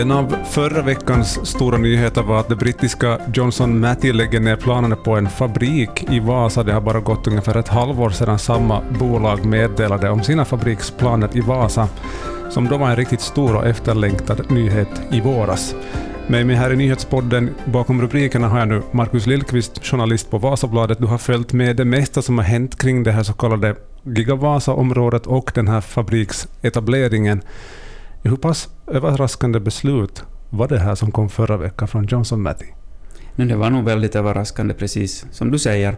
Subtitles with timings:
[0.00, 4.96] En av förra veckans stora nyheter var att det brittiska Johnson Matthew lägger ner planerna
[4.96, 6.62] på en fabrik i Vasa.
[6.62, 11.40] Det har bara gått ungefär ett halvår sedan samma bolag meddelade om sina fabriksplaner i
[11.40, 11.88] Vasa,
[12.50, 15.74] som då var en riktigt stor och efterlängtad nyhet i våras.
[16.26, 20.98] Med mig här i nyhetspodden bakom rubrikerna har jag nu Markus Lillqvist, journalist på Vasabladet.
[20.98, 25.26] Du har följt med det mesta som har hänt kring det här så kallade Gigavasa-området
[25.26, 27.42] och den här fabriksetableringen.
[28.22, 32.74] Hur pass överraskande beslut var det här som kom förra veckan från Johnson Matti?
[33.36, 35.96] Men det var nog väldigt överraskande, precis som du säger.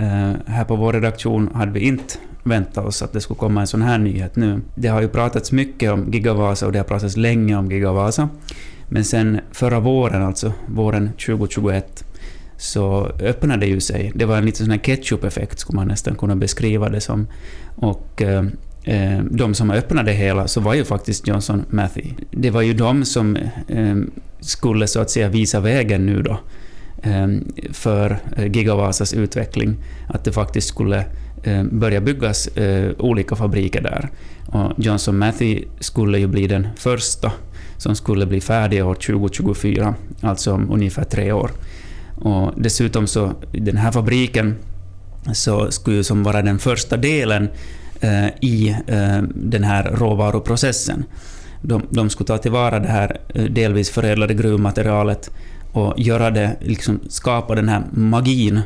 [0.00, 3.66] Uh, här på vår redaktion hade vi inte väntat oss att det skulle komma en
[3.66, 4.60] sån här nyhet nu.
[4.74, 8.28] Det har ju pratats mycket om Gigavasa och det har pratats länge om Gigavasa.
[8.88, 12.04] Men sen förra våren, alltså våren 2021,
[12.56, 14.12] så öppnade det ju sig.
[14.14, 17.26] Det var en liten sån här ketchup-effekt, skulle man nästan kunna beskriva det som.
[17.76, 18.44] Och eh,
[18.84, 22.06] eh, de som öppnade det hela så var ju faktiskt Johnson Matthey.
[22.30, 23.36] Det var ju de som
[23.68, 23.96] eh,
[24.40, 26.40] skulle så att säga visa vägen nu då
[27.02, 27.28] eh,
[27.72, 29.76] för eh, Gigavasas utveckling.
[30.08, 31.04] Att det faktiskt skulle
[31.42, 34.08] eh, börja byggas eh, olika fabriker där.
[34.46, 37.32] Och Johnson Matthey skulle ju bli den första
[37.76, 41.50] som skulle bli färdig år 2024, alltså om ungefär tre år.
[42.16, 44.56] Och dessutom så, den här fabriken
[45.32, 47.48] så skulle ju som vara den första delen
[48.40, 51.04] i eh, den här råvaruprocessen.
[51.62, 55.30] De, de skulle ta tillvara det här eh, delvis förädlade gruvmaterialet
[55.72, 58.60] och göra det, liksom skapa den här magin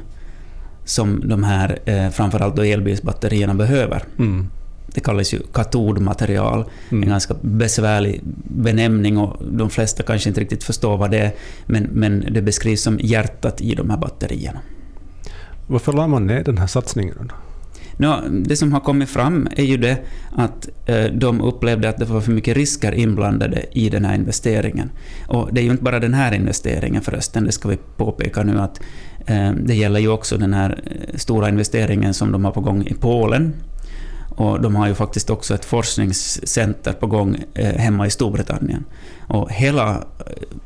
[0.84, 1.78] som de här,
[2.10, 4.02] framförallt då elbilsbatterierna behöver.
[4.18, 4.48] Mm.
[4.94, 7.02] Det kallas ju katodmaterial, mm.
[7.02, 11.32] en ganska besvärlig benämning och de flesta kanske inte riktigt förstår vad det är,
[11.66, 14.60] men, men det beskrivs som hjärtat i de här batterierna.
[15.66, 17.34] Varför la man ner den här satsningen då?
[18.00, 19.98] Nå, det som har kommit fram är ju det
[20.36, 24.90] att eh, de upplevde att det var för mycket risker inblandade i den här investeringen.
[25.26, 28.60] Och det är ju inte bara den här investeringen förresten, det ska vi påpeka nu
[28.60, 28.80] att
[29.26, 32.86] eh, det gäller ju också den här eh, stora investeringen som de har på gång
[32.86, 33.54] i Polen.
[34.30, 38.84] Och de har ju faktiskt också ett forskningscenter på gång eh, hemma i Storbritannien.
[39.28, 40.00] Och hela, eh,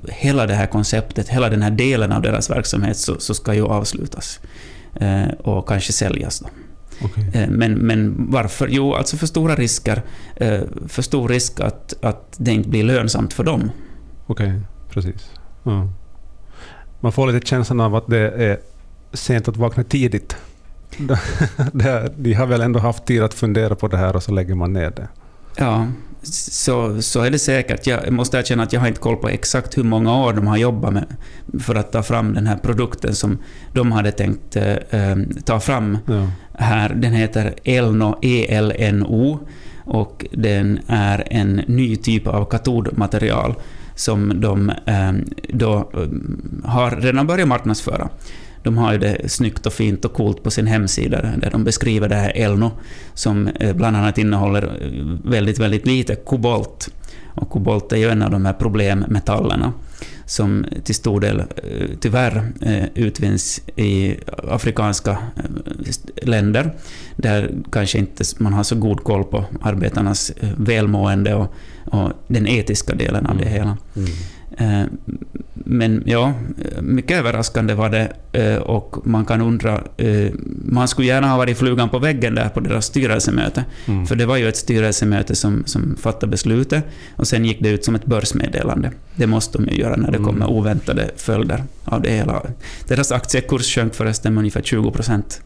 [0.08, 3.66] hela det här konceptet, hela den här delen av deras verksamhet så, så ska ju
[3.66, 4.40] avslutas
[5.38, 6.40] och kanske säljas.
[6.40, 6.46] Då.
[7.04, 7.24] Okay.
[7.32, 8.68] Eh, men, men varför?
[8.70, 10.02] Jo, alltså för stora risker.
[10.36, 13.70] Eh, för stor risk att, att det inte blir lönsamt för dem.
[14.26, 14.60] Okej, okay,
[14.90, 15.30] precis.
[15.62, 15.88] Ja.
[17.00, 18.58] Man får lite känslan av att det är
[19.12, 20.36] sent att vakna tidigt.
[22.14, 24.72] De har väl ändå haft tid att fundera på det här och så lägger man
[24.72, 25.08] ner det.
[25.56, 25.86] Ja,
[26.22, 27.86] så, så är det säkert.
[27.86, 30.56] Jag måste erkänna att jag har inte koll på exakt hur många år de har
[30.56, 31.06] jobbat med
[31.60, 33.38] för att ta fram den här produkten som
[33.72, 36.28] de hade tänkt eh, eh ta fram ja.
[36.58, 36.94] här.
[36.94, 39.46] Den heter Elno, ELNO,
[39.84, 43.54] och den är en ny typ av katodmaterial
[43.94, 45.12] som de eh,
[45.48, 48.08] då eh, har redan börjat marknadsföra.
[48.62, 52.08] De har ju det snyggt och fint och coolt på sin hemsida där de beskriver
[52.08, 52.70] det här Elno
[53.14, 56.88] som eh, bland annat innehåller eh, väldigt, väldigt lite kobolt.
[57.34, 59.72] Och kobolt är ju en av de här problemmetallerna
[60.26, 61.46] som till stor del eh,
[62.00, 62.52] tyvärr
[62.94, 64.16] utvinns i
[64.48, 65.18] afrikanska
[66.22, 66.74] länder,
[67.16, 72.94] där kanske inte man har så god koll på arbetarnas välmående och, och den etiska
[72.94, 73.54] delen av det mm.
[73.54, 73.76] hela.
[73.96, 74.10] Mm.
[74.58, 74.84] Eh,
[75.54, 76.32] men ja,
[76.80, 79.80] mycket överraskande var det eh, och man kan undra...
[79.96, 80.32] Eh,
[80.64, 83.64] man skulle gärna ha varit flugan på väggen där på deras styrelsemöte.
[83.86, 84.06] Mm.
[84.06, 86.84] För det var ju ett styrelsemöte som, som fattade beslutet
[87.16, 88.90] och sen gick det ut som ett börsmeddelande.
[89.16, 90.26] Det måste de ju göra när det mm.
[90.26, 92.42] kommer oväntade följder av det hela.
[92.88, 95.42] Deras aktiekurs sjönk förresten med ungefär 20 procent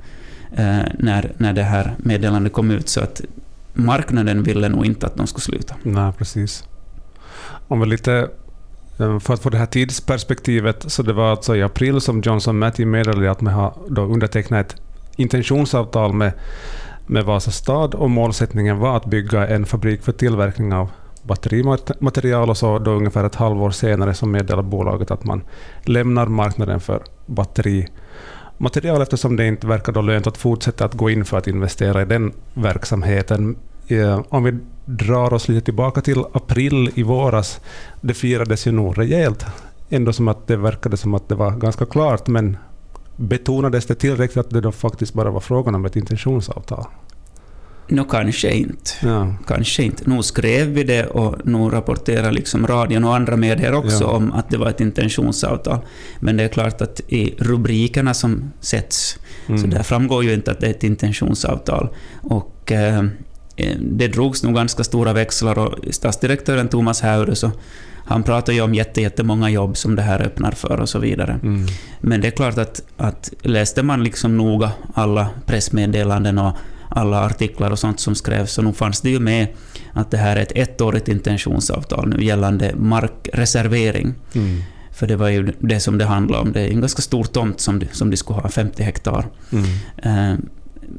[0.99, 3.21] när, när det här meddelandet kom ut, så att
[3.73, 5.75] marknaden ville nog inte att de skulle sluta.
[5.83, 6.65] Nej, precis.
[7.69, 8.28] Om vi lite
[8.99, 12.59] Ehm, för att få det här tidsperspektivet, så det var alltså i april som Johnson
[12.59, 14.76] Matthey meddelade att man har då undertecknat ett
[15.17, 16.32] intentionsavtal med,
[17.06, 20.88] med Vasa stad och målsättningen var att bygga en fabrik för tillverkning av
[21.23, 25.43] batterimaterial och så då ungefär ett halvår senare så meddelar bolaget att man
[25.82, 31.25] lämnar marknaden för batterimaterial eftersom det inte verkar då lönt att fortsätta att gå in
[31.25, 33.56] för att investera i den verksamheten.
[33.88, 37.61] Eh, om vi drar oss lite tillbaka till april i våras,
[38.00, 39.47] det firades ju nog rejält.
[39.88, 42.56] Ändå som att det verkade som att det var ganska klart, men
[43.17, 46.85] betonades det tillräckligt att det då faktiskt bara var frågan om ett intentionsavtal?
[47.88, 48.91] Nå, no, kanske inte.
[49.03, 49.35] Ja.
[49.47, 50.11] Kanske inte.
[50.11, 54.11] Nu skrev vi det och nu rapporterar liksom radion och andra medier också ja.
[54.11, 55.79] om att det var ett intentionsavtal.
[56.21, 59.61] Men det är klart att i rubrikerna som sätts, mm.
[59.61, 61.89] så där framgår ju inte att det är ett intentionsavtal.
[62.23, 63.05] Och eh, eh,
[63.81, 67.50] det drogs nog ganska stora växlar och statsdirektören Thomas Haure så
[68.08, 71.41] han pratar ju om jätte, jättemånga jobb som det här öppnar för och så vidare.
[71.43, 71.67] Mm.
[72.00, 76.53] Men det är klart att, att läste man liksom noga alla pressmeddelanden och
[76.88, 79.47] alla artiklar och sånt som skrevs, så nog fanns det ju med
[79.93, 84.14] att det här är ett ettårigt intentionsavtal nu gällande markreservering.
[84.35, 84.62] Mm.
[84.93, 86.53] För det var ju det som det handlade om.
[86.53, 89.26] Det är en ganska stor tomt som de, som de skulle ha, 50 hektar.
[89.53, 89.64] Mm.
[89.97, 90.38] Eh,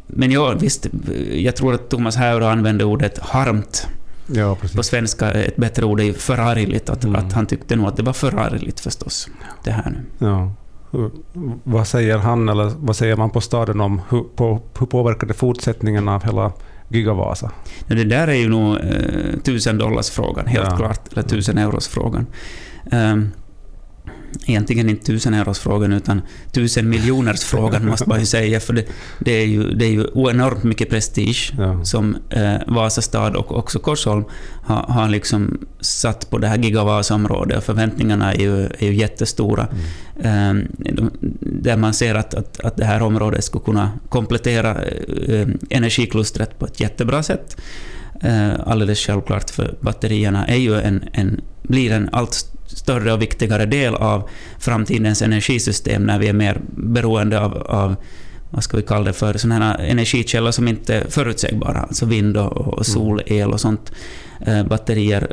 [0.07, 0.87] Men ja, visst,
[1.33, 3.87] jag tror att Thomas Haura använde ordet harmt.
[4.33, 4.85] Ja, På precis.
[4.85, 6.89] svenska, ett bättre ord är förargligt.
[6.89, 7.15] Att, Mm.
[7.25, 9.27] att han tyckte nog att det var förargligt förstås,
[9.63, 10.27] det här nu.
[10.27, 10.51] Ja.
[11.63, 15.33] Vad säger han, eller vad säger man på staden om hur, på, hur påverkar det
[15.33, 16.51] fortsättningen av hela
[16.89, 17.51] Gigavasa?
[17.87, 20.77] Ja, Det där är ju nog eh, tusen dollars frågan helt Ja.
[20.77, 21.01] klart.
[21.13, 22.25] Eller tusen euros frågan.
[22.91, 23.31] Um,
[24.49, 26.21] egentligen inte tusen euros frågan utan
[26.51, 28.85] tusen miljoners frågan måste man ju säga, för det,
[29.19, 31.83] det, är ju, det är ju enormt mycket prestige Ja.
[31.83, 34.23] som eh, Vasastad och också Korsholm
[34.63, 39.67] har, har liksom satt på det här Gigavasa-området och förväntningarna är ju, är ju jättestora.
[40.21, 40.57] Mm.
[40.57, 40.67] Eh,
[41.39, 44.83] där man ser att, att, att det här området skulle kunna komplettera
[45.27, 47.57] eh, energiklustret på ett jättebra sätt.
[48.21, 53.65] Eh, alldeles självklart, för batterierna är ju en, en, blir en allt större och viktigare
[53.65, 54.29] del av
[54.59, 57.95] framtidens energisystem när vi är mer beroende av, av
[58.49, 62.57] vad ska vi kalla det för, sådana energikällor som inte är förutsägbara, alltså vind och,
[62.57, 63.91] och solel och sånt.
[64.45, 65.31] Eh, batterier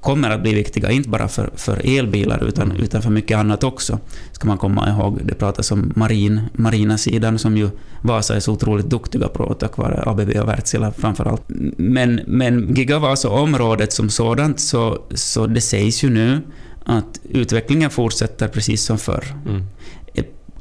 [0.00, 2.82] kommer att bli viktiga, inte bara för, för elbilar utan, Mm.
[2.82, 3.98] utan för mycket annat också.
[4.32, 5.20] Ska man komma ihåg.
[5.24, 7.70] Det pratas om marin, marina sidan som ju
[8.02, 11.42] Vasa är så otroligt duktiga på tack vare ABB och Wärtsilä framförallt.
[11.76, 16.40] Men, men Gigavasa-området som sådant så, så det sägs ju nu
[16.84, 19.24] att utvecklingen fortsätter precis som förr.
[19.46, 19.62] Mm.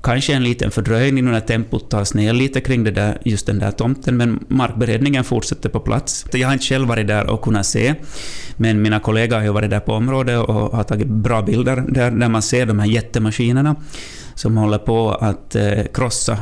[0.04, 3.72] Kanske en liten fördröjning när tempot tas ner lite kring det där, just den där
[3.72, 6.26] tomten, men markberedningen fortsätter på plats.
[6.32, 7.96] Jag har inte själv varit där och kunnat se,
[8.58, 12.12] men mina kollegor har ju varit där på området och har tagit bra bilder där,
[12.12, 13.76] där man ser de här jättemaskinerna
[14.36, 16.38] som håller på att eh, krossa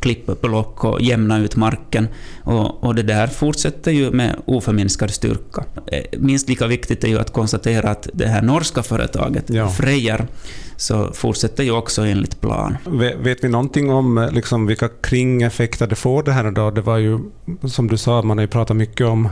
[0.00, 2.08] klippblock och jämna ut marken.
[2.42, 5.64] Och, och det där fortsätter ju med oförminskad styrka.
[5.86, 9.68] Eh, Minst lika viktigt är ju att konstatera att det här norska företaget, Ja.
[9.68, 10.26] Freyr,
[10.76, 12.76] så fortsätter ju också enligt plan.
[12.86, 16.70] Ve- Vet vi någonting om eh, liksom, vilka kringeffekter det får det här då?
[16.70, 17.18] Det var ju,
[17.64, 19.28] som du sa, man har ju pratat mycket om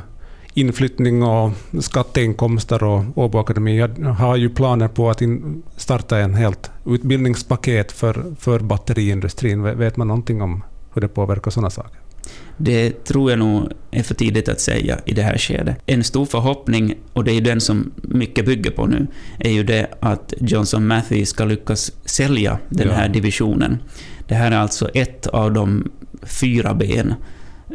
[0.54, 1.50] inflyttning och
[1.81, 3.81] skatteinkomster och Åbo Akademi
[4.19, 9.62] har ju planer på att in, starta en helt utbildningspaket för, för batteriindustrin.
[9.62, 10.62] Ve- Vet man någonting om
[10.94, 11.99] hur det påverkar sådana saker?
[12.56, 15.76] Det tror jag nog är för tidigt att säga i det här skedet.
[15.87, 19.06] En stor förhoppning, och det är ju den som mycket bygger på nu,
[19.38, 22.94] är ju det att Johnson Matthey ska lyckas sälja den Ja.
[22.94, 23.78] här divisionen.
[24.28, 25.90] Det här är alltså ett av de
[26.22, 27.14] fyra ben,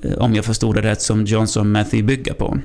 [0.03, 2.57] Eh, om jag förstod det rätt, som Johnson Matthew bygger på.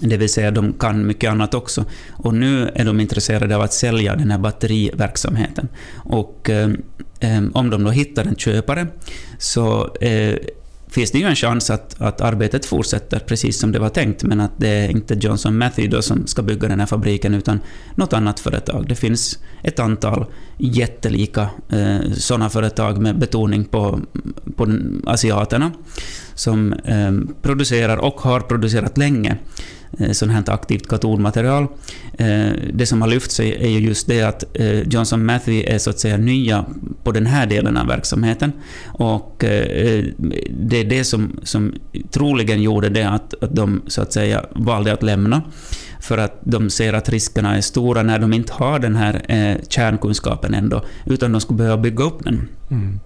[0.00, 1.84] Det vill säga, de kan mycket annat också.
[2.10, 5.68] Och nu är de intresserade av att sälja den här batteriverksamheten.
[5.94, 6.70] Och eh,
[7.20, 8.86] eh, om de då hittar en köpare
[9.38, 10.36] så eh,
[10.94, 14.40] finns det ju en chans att, att arbetet fortsätter precis som det var tänkt, men
[14.40, 17.60] att det är inte Johnson Matthew då som ska bygga den här fabriken, utan
[17.94, 18.88] något annat företag.
[18.88, 20.26] Det finns ett antal
[20.58, 24.00] jättelika eh, sådana företag med betoning på,
[24.56, 25.72] på asiaterna,
[26.34, 29.36] som ehm, producerar och har producerat länge
[29.98, 31.66] eh, sånt här aktivt katodmaterial.
[32.18, 35.78] Eh, det som har lyft sig är ju just det att eh, Johnson Matthew är
[35.78, 36.64] så att säga nya
[37.04, 38.52] på den här delen av verksamheten.
[38.86, 39.34] Och
[40.50, 41.74] det är det som, som
[42.10, 45.42] troligen gjorde det att, att de så att säga valde att lämna.
[46.00, 49.22] För att de ser att riskerna är stora när de inte har den här
[49.68, 53.00] kärnkunskapen ändå, utan de skulle behöva bygga upp den Mm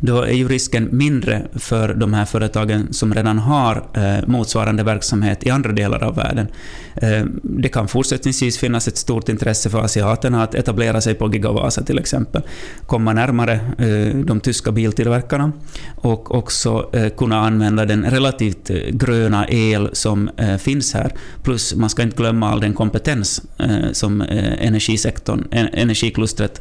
[0.00, 5.46] då är ju risken mindre för de här företagen som redan har eh, motsvarande verksamhet
[5.46, 6.46] i andra delar av världen.
[6.94, 11.82] Eh, det kan fortsättningsvis finnas ett stort intresse för asiaterna att etablera sig på Gigavasa
[11.82, 12.42] till exempel,
[12.86, 15.52] komma närmare eh, de tyska biltillverkarna
[15.96, 21.12] och också eh, kunna använda den relativt eh, gröna el som eh, finns här.
[21.42, 26.60] Plus man ska inte glömma all den kompetens eh, som eh, energisektorn, en- energiklustret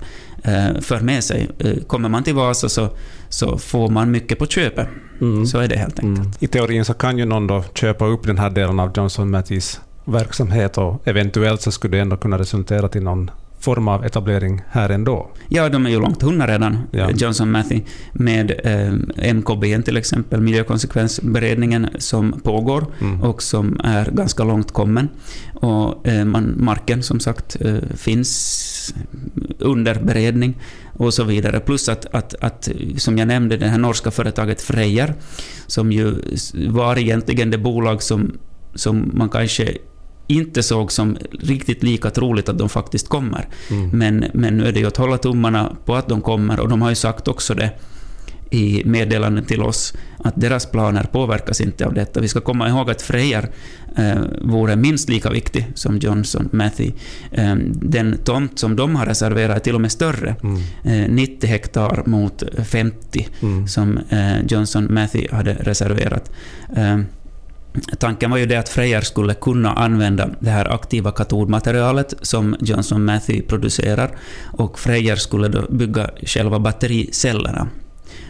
[0.82, 1.50] för med sig.
[1.60, 2.90] Eh, Kommer man till Vasa så,
[3.30, 4.88] så får man mycket på köpet.
[5.22, 5.46] Mm.
[5.46, 6.26] Så är det helt enkelt.
[6.26, 6.32] Mm.
[6.40, 9.82] I teorin så kan ju någon då köpa upp den här delen av Johnson Mattheys
[10.06, 13.32] verksamhet och eventuellt så skulle det ändå kunna resultera till någon
[13.66, 15.30] form av etablering här ändå.
[15.50, 17.12] Ja, de är ju långt hunna redan, Ja.
[17.12, 17.82] Johnson Matthey,
[18.14, 23.22] med eh, MKB till exempel, miljökonsekvensberedningen som pågår Mm.
[23.24, 25.10] och som är ganska långt kommen.
[25.54, 28.94] Och eh, man, marken som sagt eh, finns
[29.60, 30.58] under beredning
[30.98, 31.60] och så vidare.
[31.60, 35.14] Plus att, att, att, som jag nämnde, det här norska företaget Freyr,
[35.68, 36.16] som ju
[36.70, 38.32] var egentligen det bolag som,
[38.76, 39.78] som man kanske
[40.28, 43.48] inte såg som riktigt lika troligt att de faktiskt kommer.
[43.70, 43.90] Mm.
[43.90, 46.82] Men, men nu är det ju att hålla tummarna på att de kommer, och de
[46.82, 47.72] har ju sagt också det
[48.50, 52.22] i meddelanden till oss att deras planer påverkas inte av detta.
[52.22, 53.50] Vi ska komma ihåg att Freyr
[53.96, 56.92] eh, vore minst lika viktig som Johnson Matthey.
[57.32, 60.62] Eh, den tomt som de har reserverat är till och med större, mm.
[60.84, 63.68] eh, 90 hektar mot 50 mm.
[63.68, 66.32] som eh, Johnson Matthey hade reserverat.
[68.00, 73.06] Tanken var ju det att Freyr skulle kunna använda det här aktiva katodmaterialet som Johnson
[73.06, 74.18] Matthew producerar
[74.54, 77.68] och Freyr skulle då bygga själva battericellerna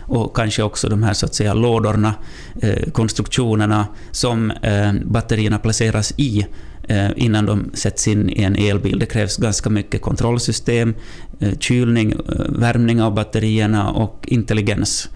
[0.07, 2.13] och kanske också de här så att säga lådorna,
[2.61, 6.45] eh, konstruktionerna som eh, batterierna placeras i
[6.87, 8.99] eh, innan de sätts in i en elbil.
[8.99, 10.95] Det krävs ganska mycket kontrollsystem,
[11.39, 12.17] eh, kylning, eh,
[12.49, 15.09] värmning av batterierna och intelligens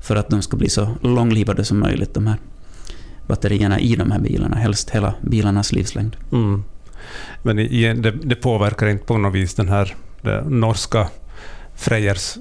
[0.00, 2.38] för att de ska bli så långlivade som möjligt, de här
[3.26, 6.16] batterierna i de här bilarna, helst hela bilarnas livslängd.
[6.32, 6.64] Mm.
[7.42, 9.94] Men igen, det, det, påverkar inte på något vis den här
[10.44, 11.08] norska
[11.76, 12.38] Frejers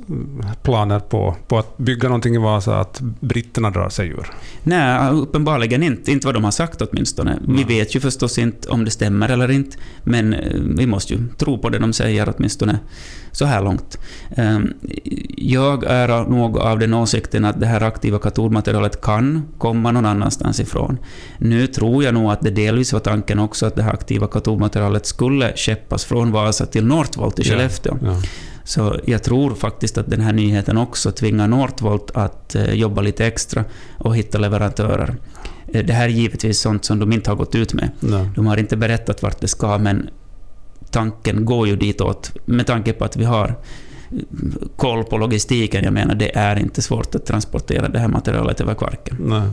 [0.64, 4.32] planer på, på att bygga någonting i Vasa, att britterna drar sig ur?
[4.64, 6.12] Nej, uppenbarligen inte.
[6.12, 7.32] Inte vad de har sagt åtminstone.
[7.32, 7.56] Mm.
[7.56, 11.20] Vi vet ju förstås inte om det stämmer eller inte, men eh, vi måste ju
[11.38, 12.80] tro på det de säger åtminstone
[13.32, 13.98] så här långt.
[14.36, 14.74] Ehm,
[15.38, 20.60] jag är nog av den åsikten att det här aktiva katodmaterialet kan komma någon annanstans
[20.60, 20.98] ifrån.
[21.38, 25.06] Nu tror jag nog att det delvis var tanken också att det här aktiva katodmaterialet
[25.06, 27.98] skulle skeppas från Vasa till Northvolt i Skellefteå.
[28.02, 28.22] Ja, ja.
[28.66, 33.26] Så jag tror faktiskt att den här nyheten också tvingar Northvolt att eh, jobba lite
[33.26, 33.64] extra
[33.98, 35.16] och hitta leverantörer.
[35.68, 37.90] Eh, det här är givetvis sånt som de inte har gått ut med.
[38.00, 38.30] Nej.
[38.36, 40.10] De har inte berättat vart det ska, men
[40.92, 44.18] tanken går ju ditåt med tanke på att vi har eh,
[44.76, 45.84] koll på logistiken.
[45.84, 49.18] Jag menar, det är inte svårt att transportera det här materialet över Kvarken.
[49.20, 49.50] Nej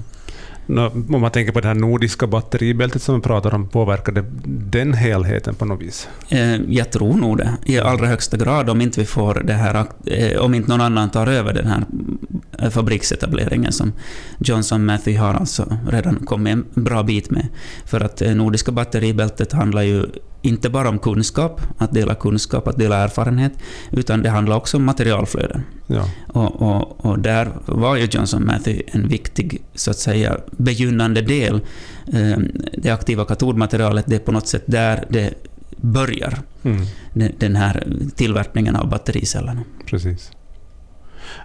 [0.78, 4.94] om man tänker på det här nordiska batteribältet som vi pratar om, påverkar det den
[4.94, 6.08] helheten på något vis?
[6.28, 9.86] Eh, jag tror nog det, i allra högsta grad, om inte vi får det här,
[10.06, 11.84] eh, om inte någon annan tar över den här
[12.58, 13.92] eh, fabriksetableringen som
[14.38, 17.48] Johnson Matthew har alltså redan kommit en bra bit med.
[17.84, 20.06] För att nordiska batteribältet handlar ju
[20.42, 23.52] inte bara om kunskap, att dela kunskap, att dela erfarenhet,
[23.90, 25.62] utan det handlar också om materialflöden.
[25.86, 26.08] Ja.
[26.28, 31.60] Och, och, och, där var ju Johnson Matthey en viktig, så att säga, begynnande del.
[32.12, 35.34] Ehm, det aktiva katodmaterialet, det är på något sätt där det
[35.76, 36.86] börjar, mm.
[37.38, 39.62] den här tillverkningen av battericellerna.
[39.86, 40.30] Precis.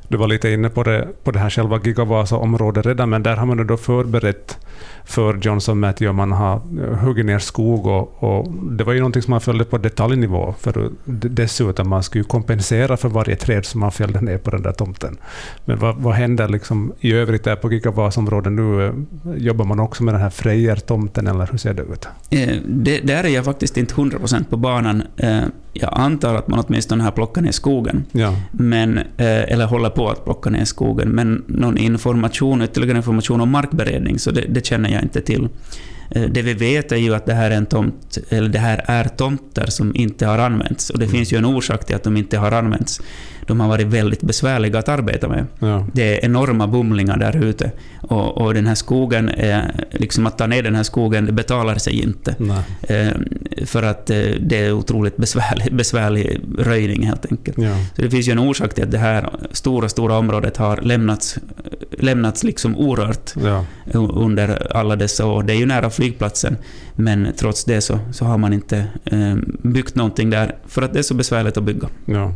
[0.08, 3.46] Du var lite inne på det, på det här själva Gigavasa-området redan, men där har
[3.46, 4.58] man då förberett
[5.06, 6.10] för Johnson Matthew.
[6.10, 7.88] och man har eh, huggit ner skog.
[7.88, 10.56] Och, och, det var ju någonting som man följde på detaljnivå.
[10.60, 14.72] För dessutom, man skulle kompensera för varje träd som man fällde ner på den där
[14.72, 15.18] tomten.
[15.66, 18.86] Men vad, vad händer liksom i övrigt där på Gigavasa-området nu?
[18.86, 18.94] Eh,
[19.38, 22.08] jobbar man också med den här Frejer-tomten, eller hur ser det ut?
[22.30, 25.04] Eh, det, där är jag faktiskt inte 100% på banan.
[25.18, 25.44] Eh,
[25.74, 28.34] jag antar att man åtminstone har plockat ner skogen, ja.
[28.52, 31.10] men, eller håller på att plocka ner skogen.
[31.10, 35.50] Men någon information, ytterligare information om markberedning, så det, det känner jag inte till.
[36.10, 38.84] Eh, det vi vet är ju att det här är, en tomt, eller det här
[38.86, 40.90] är tomter som inte har använts.
[40.90, 41.16] Och det mm.
[41.16, 43.02] finns ju en orsak till att de inte har använts
[43.48, 45.46] de har varit väldigt besvärliga att arbeta med.
[45.60, 45.88] Ja.
[45.94, 47.72] Det är enorma bumlingar där ute.
[48.02, 51.76] Och, och, den här skogen, är, liksom att ta ner den här skogen, det betalar
[51.76, 52.36] sig inte.
[52.82, 53.12] Eh,
[53.66, 57.58] för att eh, det är otroligt besvärlig, besvärlig röjning helt enkelt.
[57.58, 57.76] Ja.
[57.96, 61.38] Så det finns ju en orsak till att det här stora, stora området har lämnats,
[62.00, 63.66] lämnats liksom orört ja.
[63.94, 65.44] under alla dessa år.
[65.44, 66.58] Det är ju nära flygplatsen,
[66.96, 71.00] men trots det så, så har man inte eh, byggt någonting där, för att det
[71.00, 71.88] är så besvärligt att bygga.
[72.06, 72.34] Ja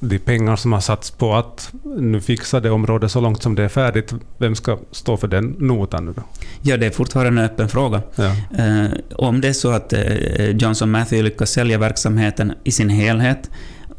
[0.00, 3.62] de pengar som har satts på att nu fixa det området så långt som det
[3.62, 6.22] är färdigt, vem ska stå för den notan nu då?
[6.62, 8.02] Ja, det är fortfarande en öppen fråga.
[8.14, 8.24] Ja.
[8.64, 13.50] Eh, om det är så att eh, Johnson Matthey lyckas sälja verksamheten i sin helhet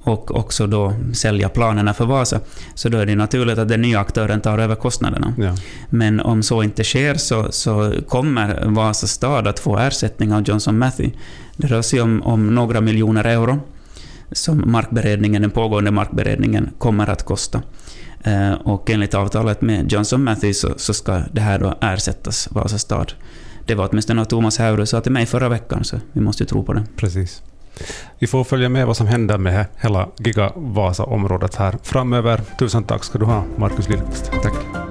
[0.06, 2.40] och också då sälja planerna för Vasa,
[2.76, 5.34] så då är det naturligt att den nya aktören tar över kostnaderna.
[5.38, 5.56] Ja.
[5.90, 10.78] Men om så inte sker så, så kommer Vasa stad att få ersättning av Johnson
[10.78, 11.12] Matthey.
[11.58, 13.60] Det rör sig om, om några miljoner euro
[14.32, 17.62] som markberedningen, den pågående markberedningen kommer att kosta.
[18.24, 22.78] Eh, och enligt avtalet med Johnson Matthey så, så ska det här då ersättas Vasa
[22.78, 23.14] stad.
[23.66, 26.48] Det var åtminstone vad Thomas Haure sa till mig förra veckan, så vi måste ju
[26.48, 26.84] tro på det.
[26.96, 27.42] Precis.
[28.20, 32.42] Vi får följa med vad som händer med hela Giga Vasa-området här framöver.
[32.60, 34.32] Tusen tack ska du ha, Markus Lillqvist.
[34.44, 34.86] Tack.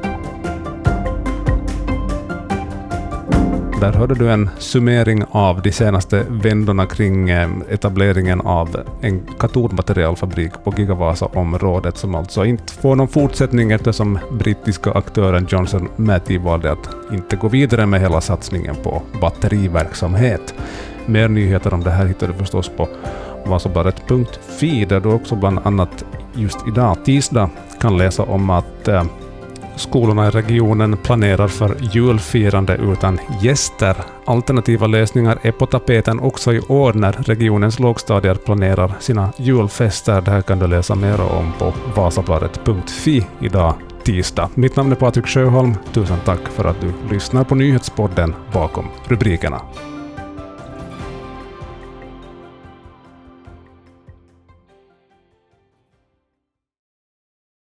[3.85, 10.53] Där hörde du en summering av de senaste vändorna kring eh, etableringen av en katodmaterialfabrik
[10.65, 16.89] på Gigavasa-området som alltså inte får någon fortsättning eftersom brittiska aktören Johnson Matthey valde att
[17.13, 20.55] inte gå vidare med hela satsningen på batteriverksamhet.
[21.07, 22.89] Mer nyheter om det här hittar du förstås på
[23.47, 29.05] Vasabladet.fi där du också bland annat just idag, tisdag, kan läsa om att eh,
[29.77, 33.97] skolorna i regionen planerar för julfirande utan gäster.
[34.25, 40.21] Alternativa lösningar är på tapeten också i år när regionens lågstadier planerar sina julfester.
[40.21, 44.51] Det här kan du läsa mer om på vasabladet.fi idag tisdag.
[44.55, 45.75] Mitt namn är Patrik Sjöholm.
[45.93, 49.61] Tusen tack för att du lyssnar på nyhetspodden Bakom rubrikerna.